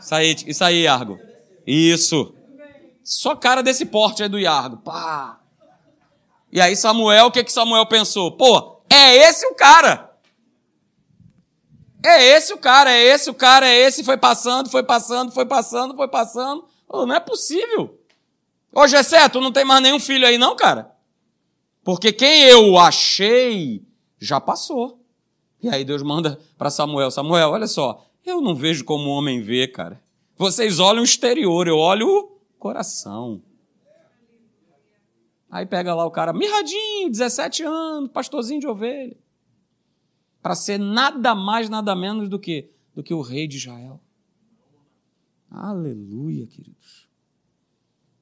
[0.07, 1.19] Isso aí, isso aí, Iargo.
[1.67, 2.33] Isso.
[3.03, 4.77] Só cara desse porte aí do Iardo.
[4.77, 5.41] Pá.
[6.53, 8.31] E aí Samuel, o que que Samuel pensou?
[8.31, 10.17] Pô, é esse o cara.
[12.05, 14.05] É esse o cara, é esse o cara, é esse.
[14.05, 16.65] Foi passando, foi passando, foi passando, foi passando.
[16.89, 18.01] Não é possível.
[18.73, 20.93] Ô Gessé, tu não tem mais nenhum filho aí não, cara?
[21.83, 23.83] Porque quem eu achei
[24.21, 25.01] já passou.
[25.61, 29.41] E aí Deus manda para Samuel, Samuel, olha só, eu não vejo como o homem
[29.41, 30.03] vê, cara.
[30.37, 33.41] Vocês olham o exterior, eu olho coração.
[35.51, 39.17] Aí pega lá o cara, mirradinho, 17 anos, pastorzinho de ovelha.
[40.43, 44.01] Para ser nada mais, nada menos do que, do que o rei de Israel.
[45.51, 47.09] Aleluia, queridos.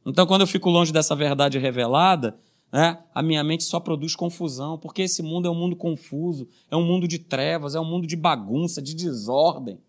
[0.07, 2.39] Então, quando eu fico longe dessa verdade revelada,
[2.71, 6.77] né, a minha mente só produz confusão, porque esse mundo é um mundo confuso, é
[6.77, 9.81] um mundo de trevas, é um mundo de bagunça, de desordem.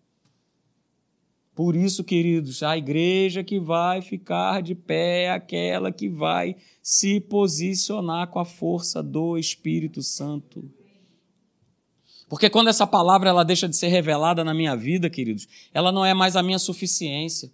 [1.56, 7.18] Por isso, queridos, a igreja que vai ficar de pé é aquela que vai se
[7.18, 10.70] posicionar com a força do Espírito Santo.
[12.28, 16.04] Porque quando essa palavra ela deixa de ser revelada na minha vida, queridos, ela não
[16.04, 17.50] é mais a minha suficiência.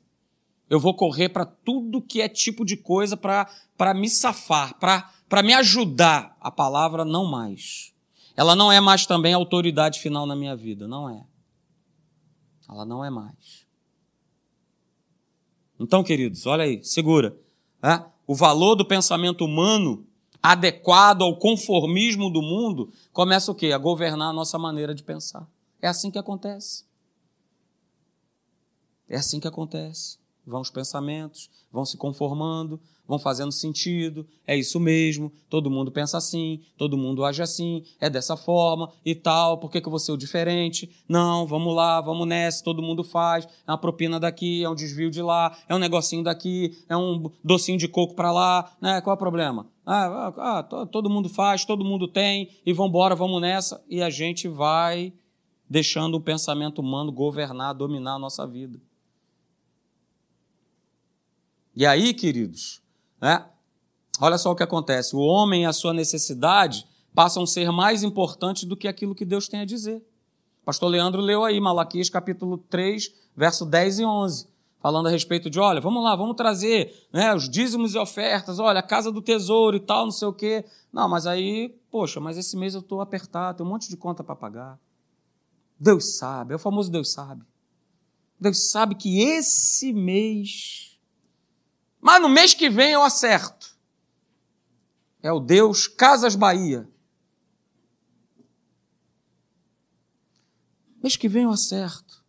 [0.68, 5.54] Eu vou correr para tudo que é tipo de coisa para me safar, para me
[5.54, 6.36] ajudar.
[6.40, 7.92] A palavra não mais.
[8.36, 11.24] Ela não é mais também autoridade final na minha vida, não é.
[12.68, 13.61] Ela não é mais.
[15.82, 17.36] Então, queridos, olha aí, segura.
[17.82, 18.04] É?
[18.26, 20.06] O valor do pensamento humano
[20.40, 23.72] adequado ao conformismo do mundo começa o quê?
[23.72, 25.46] A governar a nossa maneira de pensar.
[25.80, 26.84] É assim que acontece.
[29.08, 30.18] É assim que acontece.
[30.46, 36.16] Vão os pensamentos, vão se conformando, vão fazendo sentido, é isso mesmo, todo mundo pensa
[36.16, 39.98] assim, todo mundo age assim, é dessa forma e tal, por que, que eu vou
[39.98, 40.90] ser o diferente?
[41.08, 45.10] Não, vamos lá, vamos nessa, todo mundo faz, é uma propina daqui, é um desvio
[45.10, 49.00] de lá, é um negocinho daqui, é um docinho de coco para lá, né?
[49.00, 49.66] Qual é o problema?
[49.84, 54.00] Ah, ah, ah todo mundo faz, todo mundo tem, e vamos embora, vamos nessa, e
[54.00, 55.12] a gente vai
[55.68, 58.78] deixando o pensamento humano governar, dominar a nossa vida.
[61.74, 62.82] E aí, queridos,
[63.20, 63.46] né?
[64.20, 68.02] olha só o que acontece: o homem e a sua necessidade passam a ser mais
[68.02, 70.02] importantes do que aquilo que Deus tem a dizer.
[70.64, 74.48] pastor Leandro leu aí Malaquias capítulo 3, verso 10 e 11.
[74.80, 78.80] falando a respeito de, olha, vamos lá, vamos trazer né, os dízimos e ofertas, olha,
[78.80, 80.64] a casa do tesouro e tal, não sei o quê.
[80.92, 84.24] Não, mas aí, poxa, mas esse mês eu estou apertado, tem um monte de conta
[84.24, 84.80] para pagar.
[85.78, 87.42] Deus sabe, é o famoso Deus sabe.
[88.40, 90.91] Deus sabe que esse mês,
[92.02, 93.76] mas no mês que vem eu acerto.
[95.22, 96.88] É o Deus Casas Bahia.
[101.00, 102.24] Mês que vem eu acerto.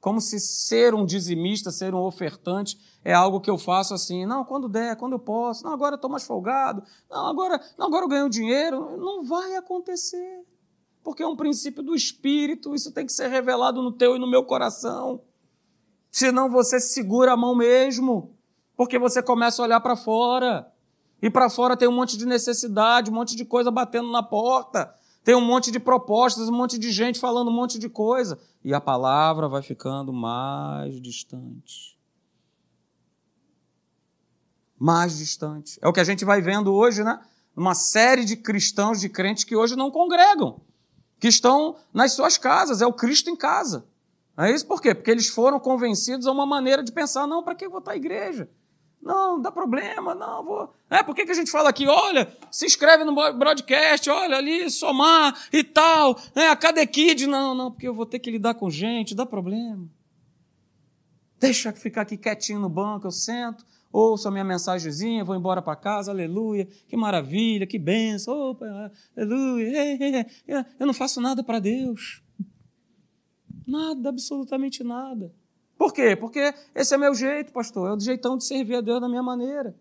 [0.00, 4.44] Como se ser um dizimista, ser um ofertante, é algo que eu faço assim, não,
[4.44, 8.04] quando der, quando eu posso, não, agora eu estou mais folgado, não, agora, não, agora
[8.04, 8.98] eu ganho dinheiro.
[8.98, 10.44] Não vai acontecer.
[11.02, 14.30] Porque é um princípio do Espírito, isso tem que ser revelado no teu e no
[14.30, 15.22] meu coração.
[16.10, 18.36] Senão você segura a mão mesmo,
[18.80, 20.66] porque você começa a olhar para fora.
[21.20, 24.94] E para fora tem um monte de necessidade, um monte de coisa batendo na porta.
[25.22, 28.38] Tem um monte de propostas, um monte de gente falando um monte de coisa.
[28.64, 31.94] E a palavra vai ficando mais distante.
[34.78, 35.78] Mais distante.
[35.82, 37.20] É o que a gente vai vendo hoje, né?
[37.54, 40.58] Uma série de cristãos, de crentes que hoje não congregam,
[41.18, 43.86] que estão nas suas casas, é o Cristo em casa.
[44.38, 44.94] É isso por quê?
[44.94, 47.92] Porque eles foram convencidos a uma maneira de pensar: não, para que eu vou estar
[47.92, 48.48] à igreja?
[49.02, 50.74] Não, dá problema, não, vou.
[50.90, 54.70] É, por que, que a gente fala aqui, olha, se inscreve no broadcast, olha ali,
[54.70, 58.54] somar e tal, né, a cada kid, não, não, porque eu vou ter que lidar
[58.54, 59.88] com gente, dá problema.
[61.38, 65.74] Deixa ficar aqui quietinho no banco, eu sento, ouço a minha mensagenzinha, vou embora para
[65.76, 70.26] casa, aleluia, que maravilha, que benção, opa, aleluia,
[70.78, 72.22] eu não faço nada para Deus.
[73.66, 75.32] Nada, absolutamente nada.
[75.80, 76.14] Por quê?
[76.14, 77.88] Porque esse é meu jeito, pastor.
[77.88, 79.74] É o jeitão de servir a Deus da minha maneira.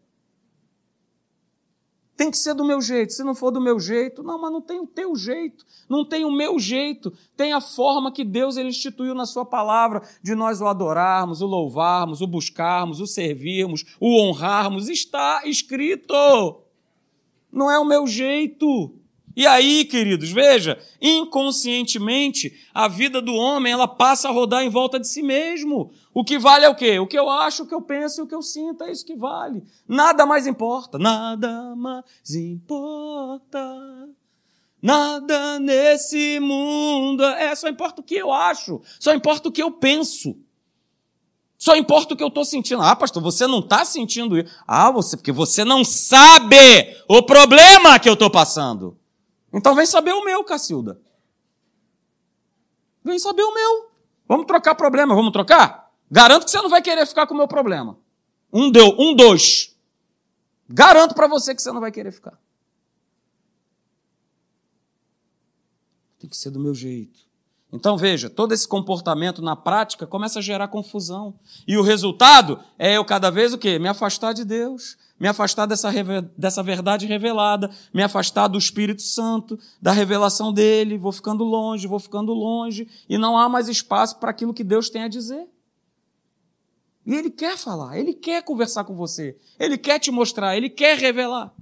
[2.15, 3.11] Tem que ser do meu jeito.
[3.11, 6.23] Se não for do meu jeito, não, mas não tem o teu jeito, não tem
[6.23, 7.11] o meu jeito.
[7.35, 11.45] Tem a forma que Deus ele instituiu na sua palavra de nós o adorarmos, o
[11.45, 14.87] louvarmos, o buscarmos, o servirmos, o honrarmos.
[14.87, 16.13] Está escrito.
[17.51, 18.98] Não é o meu jeito.
[19.35, 24.99] E aí, queridos, veja, inconscientemente, a vida do homem, ela passa a rodar em volta
[24.99, 25.91] de si mesmo.
[26.13, 26.99] O que vale é o quê?
[26.99, 29.05] O que eu acho, o que eu penso e o que eu sinto, é isso
[29.05, 29.63] que vale.
[29.87, 30.97] Nada mais importa.
[30.97, 32.03] Nada mais
[32.35, 33.59] importa.
[34.81, 37.23] Nada nesse mundo.
[37.23, 38.81] É, só importa o que eu acho.
[38.99, 40.35] Só importa o que eu penso.
[41.57, 42.81] Só importa o que eu estou sentindo.
[42.81, 44.49] Ah, pastor, você não está sentindo isso.
[44.65, 46.55] Ah, você, porque você não sabe
[47.07, 48.98] o problema que eu estou passando.
[49.53, 50.99] Então vem saber o meu, Cacilda.
[53.03, 53.89] Vem saber o meu.
[54.27, 55.91] Vamos trocar problema, vamos trocar?
[56.11, 57.97] Garanto que você não vai querer ficar com o meu problema.
[58.51, 59.75] Um deu, um dois.
[60.67, 62.39] Garanto para você que você não vai querer ficar.
[66.19, 67.27] Tem que ser do meu jeito.
[67.71, 71.39] Então veja, todo esse comportamento na prática começa a gerar confusão.
[71.67, 73.77] E o resultado é eu cada vez o quê?
[73.77, 75.91] Me afastar de Deus, me afastar dessa,
[76.37, 81.99] dessa verdade revelada, me afastar do Espírito Santo, da revelação dele, vou ficando longe, vou
[81.99, 85.47] ficando longe, e não há mais espaço para aquilo que Deus tem a dizer.
[87.05, 90.97] E ele quer falar, ele quer conversar com você, ele quer te mostrar, ele quer
[90.97, 91.53] revelar.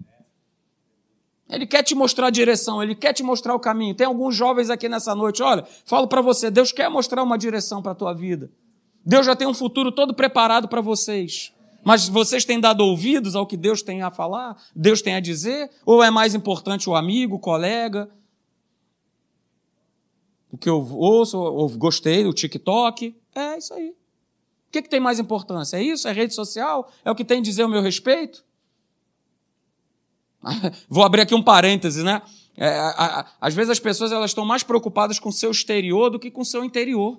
[1.50, 3.96] Ele quer te mostrar a direção, ele quer te mostrar o caminho.
[3.96, 7.82] Tem alguns jovens aqui nessa noite, olha, falo para você, Deus quer mostrar uma direção
[7.82, 8.52] para a tua vida.
[9.06, 11.54] Deus já tem um futuro todo preparado para vocês.
[11.88, 15.72] Mas vocês têm dado ouvidos ao que Deus tem a falar, Deus tem a dizer?
[15.86, 18.10] Ou é mais importante o amigo, o colega?
[20.52, 23.16] O que eu ouço, ou gostei do TikTok?
[23.34, 23.92] É isso aí.
[23.92, 23.96] O
[24.70, 25.78] que, que tem mais importância?
[25.78, 26.10] É isso?
[26.10, 26.92] É rede social?
[27.06, 28.44] É o que tem a dizer o meu respeito?
[30.90, 32.22] Vou abrir aqui um parêntese, né?
[32.58, 36.10] É, a, a, às vezes as pessoas elas estão mais preocupadas com o seu exterior
[36.10, 37.18] do que com o seu interior.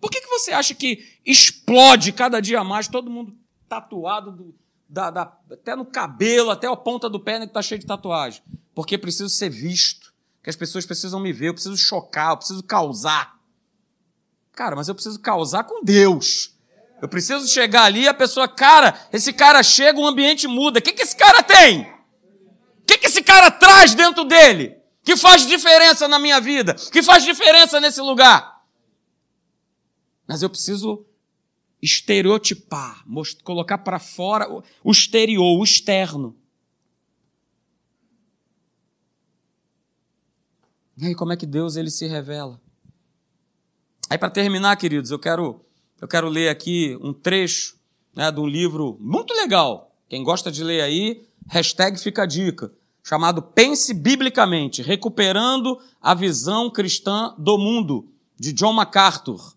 [0.00, 3.41] Por que, que você acha que explode cada dia mais todo mundo
[3.72, 4.54] tatuado do,
[4.86, 7.86] da, da, até no cabelo, até a ponta do pé né, que está cheio de
[7.86, 8.42] tatuagem.
[8.74, 12.62] Porque preciso ser visto, que as pessoas precisam me ver, eu preciso chocar, eu preciso
[12.62, 13.38] causar.
[14.52, 16.54] Cara, mas eu preciso causar com Deus.
[17.00, 20.78] Eu preciso chegar ali e a pessoa, cara, esse cara chega, o ambiente muda.
[20.78, 21.82] O que, que esse cara tem?
[21.82, 24.76] O que, que esse cara traz dentro dele?
[25.02, 26.74] Que faz diferença na minha vida?
[26.74, 28.62] Que faz diferença nesse lugar?
[30.28, 31.06] Mas eu preciso
[31.82, 33.04] estereotipar,
[33.42, 34.48] colocar para fora
[34.84, 36.36] o exterior, o externo.
[40.96, 42.60] E aí como é que Deus ele se revela?
[44.08, 45.60] Aí para terminar, queridos, eu quero
[46.00, 47.76] eu quero ler aqui um trecho
[48.14, 49.94] né, de um livro muito legal.
[50.08, 52.72] Quem gosta de ler aí, hashtag fica a dica,
[53.02, 58.08] chamado Pense Biblicamente, Recuperando a Visão Cristã do Mundo,
[58.38, 59.56] de John MacArthur.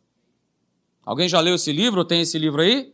[1.05, 2.93] Alguém já leu esse livro tem esse livro aí?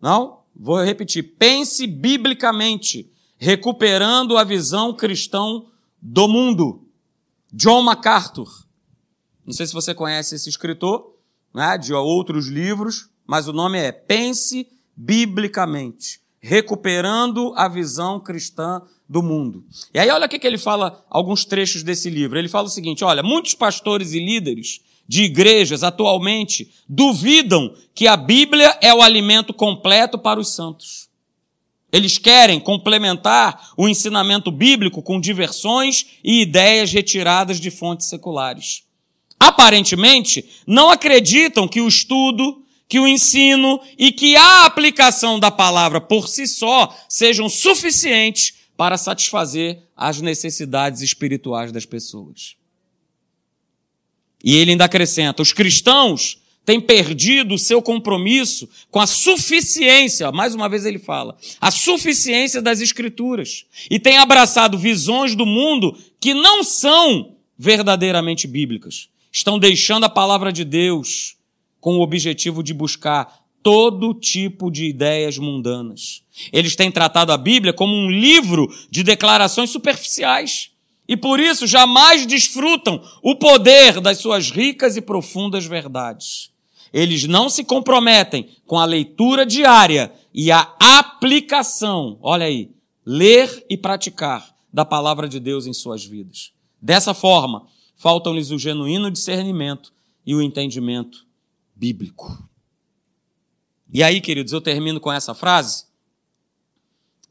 [0.00, 0.40] Não?
[0.54, 1.22] Vou repetir.
[1.38, 5.62] Pense biblicamente, recuperando a visão cristã
[6.00, 6.84] do mundo.
[7.52, 8.66] John MacArthur.
[9.44, 11.14] Não sei se você conhece esse escritor,
[11.54, 19.22] né, de outros livros, mas o nome é Pense Biblicamente, recuperando a visão cristã do
[19.22, 19.64] mundo.
[19.92, 22.38] E aí olha o que ele fala, alguns trechos desse livro.
[22.38, 28.16] Ele fala o seguinte, olha, muitos pastores e líderes de igrejas atualmente duvidam que a
[28.16, 31.08] Bíblia é o alimento completo para os santos.
[31.92, 38.82] Eles querem complementar o ensinamento bíblico com diversões e ideias retiradas de fontes seculares.
[39.38, 46.00] Aparentemente, não acreditam que o estudo, que o ensino e que a aplicação da palavra
[46.00, 52.56] por si só sejam suficientes para satisfazer as necessidades espirituais das pessoas.
[54.46, 60.54] E ele ainda acrescenta: os cristãos têm perdido o seu compromisso com a suficiência, mais
[60.54, 66.32] uma vez ele fala, a suficiência das Escrituras, e têm abraçado visões do mundo que
[66.32, 69.08] não são verdadeiramente bíblicas.
[69.32, 71.36] Estão deixando a palavra de Deus
[71.80, 76.22] com o objetivo de buscar todo tipo de ideias mundanas.
[76.52, 80.70] Eles têm tratado a Bíblia como um livro de declarações superficiais
[81.08, 86.50] e por isso jamais desfrutam o poder das suas ricas e profundas verdades.
[86.92, 92.70] Eles não se comprometem com a leitura diária e a aplicação, olha aí,
[93.04, 96.52] ler e praticar da palavra de Deus em suas vidas.
[96.80, 99.92] Dessa forma, faltam-lhes o genuíno discernimento
[100.24, 101.26] e o entendimento
[101.74, 102.48] bíblico.
[103.92, 105.84] E aí, queridos, eu termino com essa frase.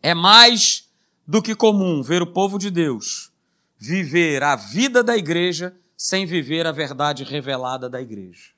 [0.01, 0.89] É mais
[1.27, 3.31] do que comum ver o povo de Deus
[3.77, 8.51] viver a vida da igreja sem viver a verdade revelada da igreja.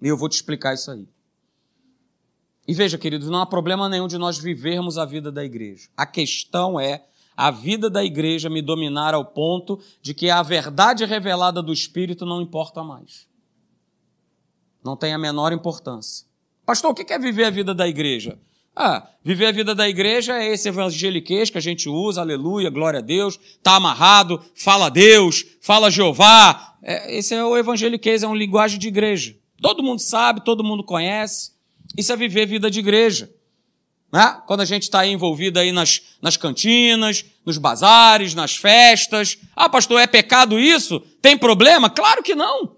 [0.00, 1.08] E eu vou te explicar isso aí.
[2.66, 5.88] E veja, queridos, não há problema nenhum de nós vivermos a vida da igreja.
[5.96, 7.04] A questão é
[7.36, 12.24] a vida da igreja me dominar ao ponto de que a verdade revelada do Espírito
[12.24, 13.28] não importa mais.
[14.82, 16.26] Não tem a menor importância.
[16.64, 18.38] Pastor, o que é viver a vida da igreja?
[18.76, 22.98] Ah, viver a vida da igreja é esse evangeliquez que a gente usa, aleluia, glória
[22.98, 26.74] a Deus, tá amarrado, fala Deus, fala Jeová.
[26.82, 29.36] É, esse é o evangeliquez, é uma linguagem de igreja.
[29.62, 31.52] Todo mundo sabe, todo mundo conhece.
[31.96, 33.30] Isso é viver vida de igreja.
[34.12, 34.40] Né?
[34.46, 39.38] Quando a gente está envolvido aí nas, nas cantinas, nos bazares, nas festas.
[39.54, 41.00] Ah, pastor, é pecado isso?
[41.22, 41.88] Tem problema?
[41.88, 42.76] Claro que não.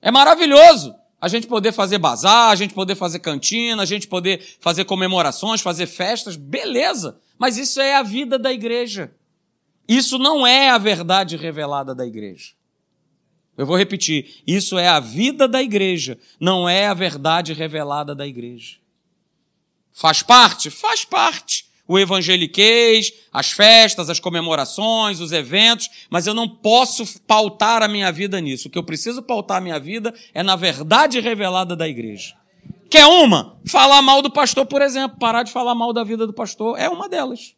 [0.00, 4.44] É maravilhoso a gente poder fazer bazar, a gente poder fazer cantina, a gente poder
[4.60, 7.18] fazer comemorações, fazer festas, beleza.
[7.38, 9.10] Mas isso é a vida da igreja.
[9.88, 12.52] Isso não é a verdade revelada da igreja.
[13.56, 18.26] Eu vou repetir, isso é a vida da igreja, não é a verdade revelada da
[18.26, 18.76] igreja.
[19.94, 20.68] Faz parte?
[20.68, 27.82] Faz parte o evangeliquez, as festas, as comemorações, os eventos, mas eu não posso pautar
[27.82, 28.68] a minha vida nisso.
[28.68, 32.34] O que eu preciso pautar a minha vida é na verdade revelada da igreja.
[32.90, 33.58] Quer uma?
[33.66, 35.18] Falar mal do pastor, por exemplo.
[35.18, 37.54] Parar de falar mal da vida do pastor é uma delas.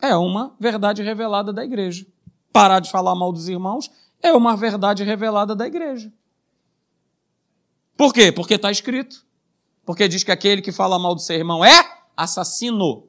[0.00, 2.06] É uma verdade revelada da igreja.
[2.52, 3.90] Parar de falar mal dos irmãos
[4.22, 6.12] é uma verdade revelada da igreja.
[7.96, 8.32] Por quê?
[8.32, 9.26] Porque está escrito.
[9.90, 13.08] Porque diz que aquele que fala mal do seu irmão é assassino.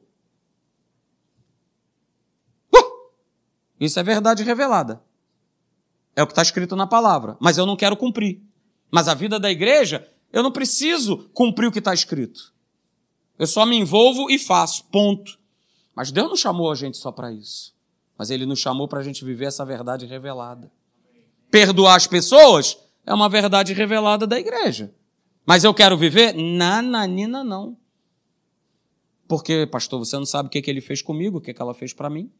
[2.74, 3.08] Uh!
[3.78, 5.00] Isso é verdade revelada.
[6.16, 7.36] É o que está escrito na palavra.
[7.38, 8.42] Mas eu não quero cumprir.
[8.90, 12.52] Mas a vida da igreja, eu não preciso cumprir o que está escrito.
[13.38, 14.82] Eu só me envolvo e faço.
[14.86, 15.38] Ponto.
[15.94, 17.72] Mas Deus não chamou a gente só para isso.
[18.18, 20.68] Mas Ele nos chamou para a gente viver essa verdade revelada.
[21.48, 22.76] Perdoar as pessoas
[23.06, 24.92] é uma verdade revelada da igreja.
[25.44, 26.34] Mas eu quero viver?
[26.34, 27.76] Nananina, não.
[29.26, 31.74] Porque, pastor, você não sabe o que, que ele fez comigo, o que, que ela
[31.74, 32.30] fez para mim.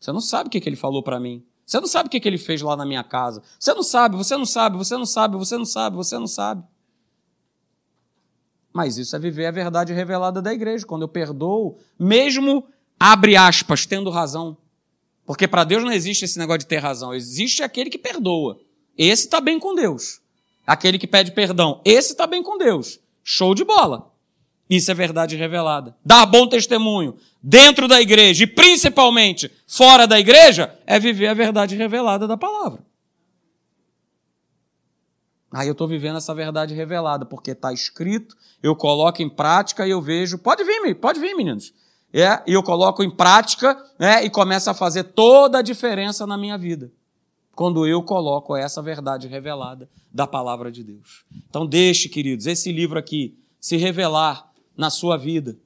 [0.00, 1.44] Você não sabe o que, que ele falou para mim.
[1.64, 3.42] Você não sabe o que, que ele fez lá na minha casa.
[3.58, 6.64] Você não sabe, você não sabe, você não sabe, você não sabe, você não sabe.
[8.72, 10.86] Mas isso é viver a verdade revelada da igreja.
[10.86, 12.66] Quando eu perdoo, mesmo,
[12.98, 14.56] abre aspas, tendo razão.
[15.26, 17.12] Porque para Deus não existe esse negócio de ter razão.
[17.12, 18.58] Existe aquele que perdoa.
[18.96, 20.21] Esse está bem com Deus.
[20.66, 21.80] Aquele que pede perdão.
[21.84, 23.00] Esse está bem com Deus.
[23.24, 24.12] Show de bola.
[24.68, 25.94] Isso é verdade revelada.
[26.04, 31.76] Dar bom testemunho dentro da igreja e principalmente fora da igreja é viver a verdade
[31.76, 32.82] revelada da palavra.
[35.52, 39.90] Aí eu estou vivendo essa verdade revelada, porque está escrito, eu coloco em prática e
[39.90, 40.38] eu vejo.
[40.38, 41.74] Pode vir, pode vir, meninos.
[42.10, 46.38] É, e eu coloco em prática né, e começa a fazer toda a diferença na
[46.38, 46.90] minha vida.
[47.54, 51.24] Quando eu coloco essa verdade revelada da palavra de Deus.
[51.48, 55.56] Então, deixe, queridos, esse livro aqui se revelar na sua vida,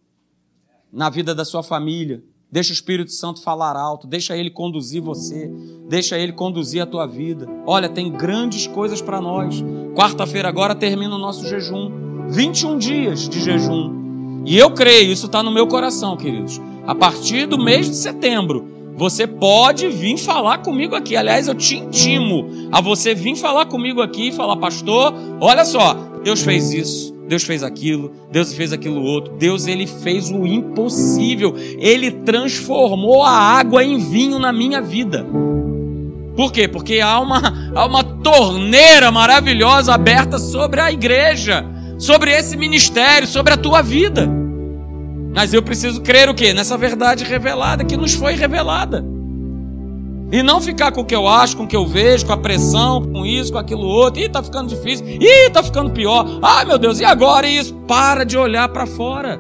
[0.93, 2.22] na vida da sua família.
[2.51, 5.51] Deixa o Espírito Santo falar alto, deixa ele conduzir você,
[5.89, 7.47] deixa ele conduzir a tua vida.
[7.66, 9.62] Olha, tem grandes coisas para nós.
[9.95, 11.91] Quarta-feira agora termina o nosso jejum.
[12.28, 14.43] 21 dias de jejum.
[14.45, 16.61] E eu creio, isso está no meu coração, queridos.
[16.87, 21.14] A partir do mês de setembro, você pode vir falar comigo aqui.
[21.14, 25.94] Aliás, eu te intimo a você vir falar comigo aqui e falar, pastor, olha só,
[26.24, 27.14] Deus fez isso.
[27.28, 29.34] Deus fez aquilo, Deus fez aquilo outro.
[29.34, 31.55] Deus ele fez o impossível.
[31.78, 35.26] Ele transformou a água em vinho na minha vida.
[36.34, 36.68] Por quê?
[36.68, 41.66] Porque há uma, há uma torneira maravilhosa aberta sobre a igreja,
[41.99, 44.45] sobre esse ministério, sobre a tua vida.
[45.37, 46.55] Mas eu preciso crer o quê?
[46.55, 49.05] Nessa verdade revelada que nos foi revelada.
[50.32, 52.39] E não ficar com o que eu acho, com o que eu vejo, com a
[52.39, 54.22] pressão, com isso, com aquilo outro.
[54.22, 55.07] Ih, tá ficando difícil.
[55.07, 56.26] Ih, tá ficando pior.
[56.43, 57.74] Ai, meu Deus, e agora isso?
[57.87, 59.39] Para de olhar para fora.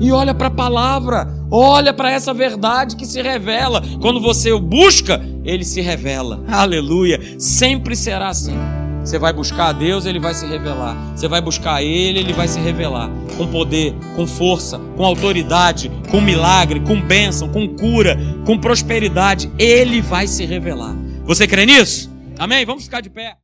[0.00, 1.28] E olha para a palavra.
[1.50, 3.82] Olha para essa verdade que se revela.
[4.00, 6.44] Quando você o busca, ele se revela.
[6.46, 7.20] Aleluia.
[7.40, 8.81] Sempre será assim.
[9.04, 10.96] Você vai buscar a Deus, ele vai se revelar.
[11.14, 13.10] Você vai buscar ele, ele vai se revelar.
[13.36, 19.50] Com poder, com força, com autoridade, com milagre, com bênção, com cura, com prosperidade.
[19.58, 20.94] Ele vai se revelar.
[21.24, 22.10] Você crê nisso?
[22.38, 22.64] Amém?
[22.64, 23.36] Vamos ficar de pé.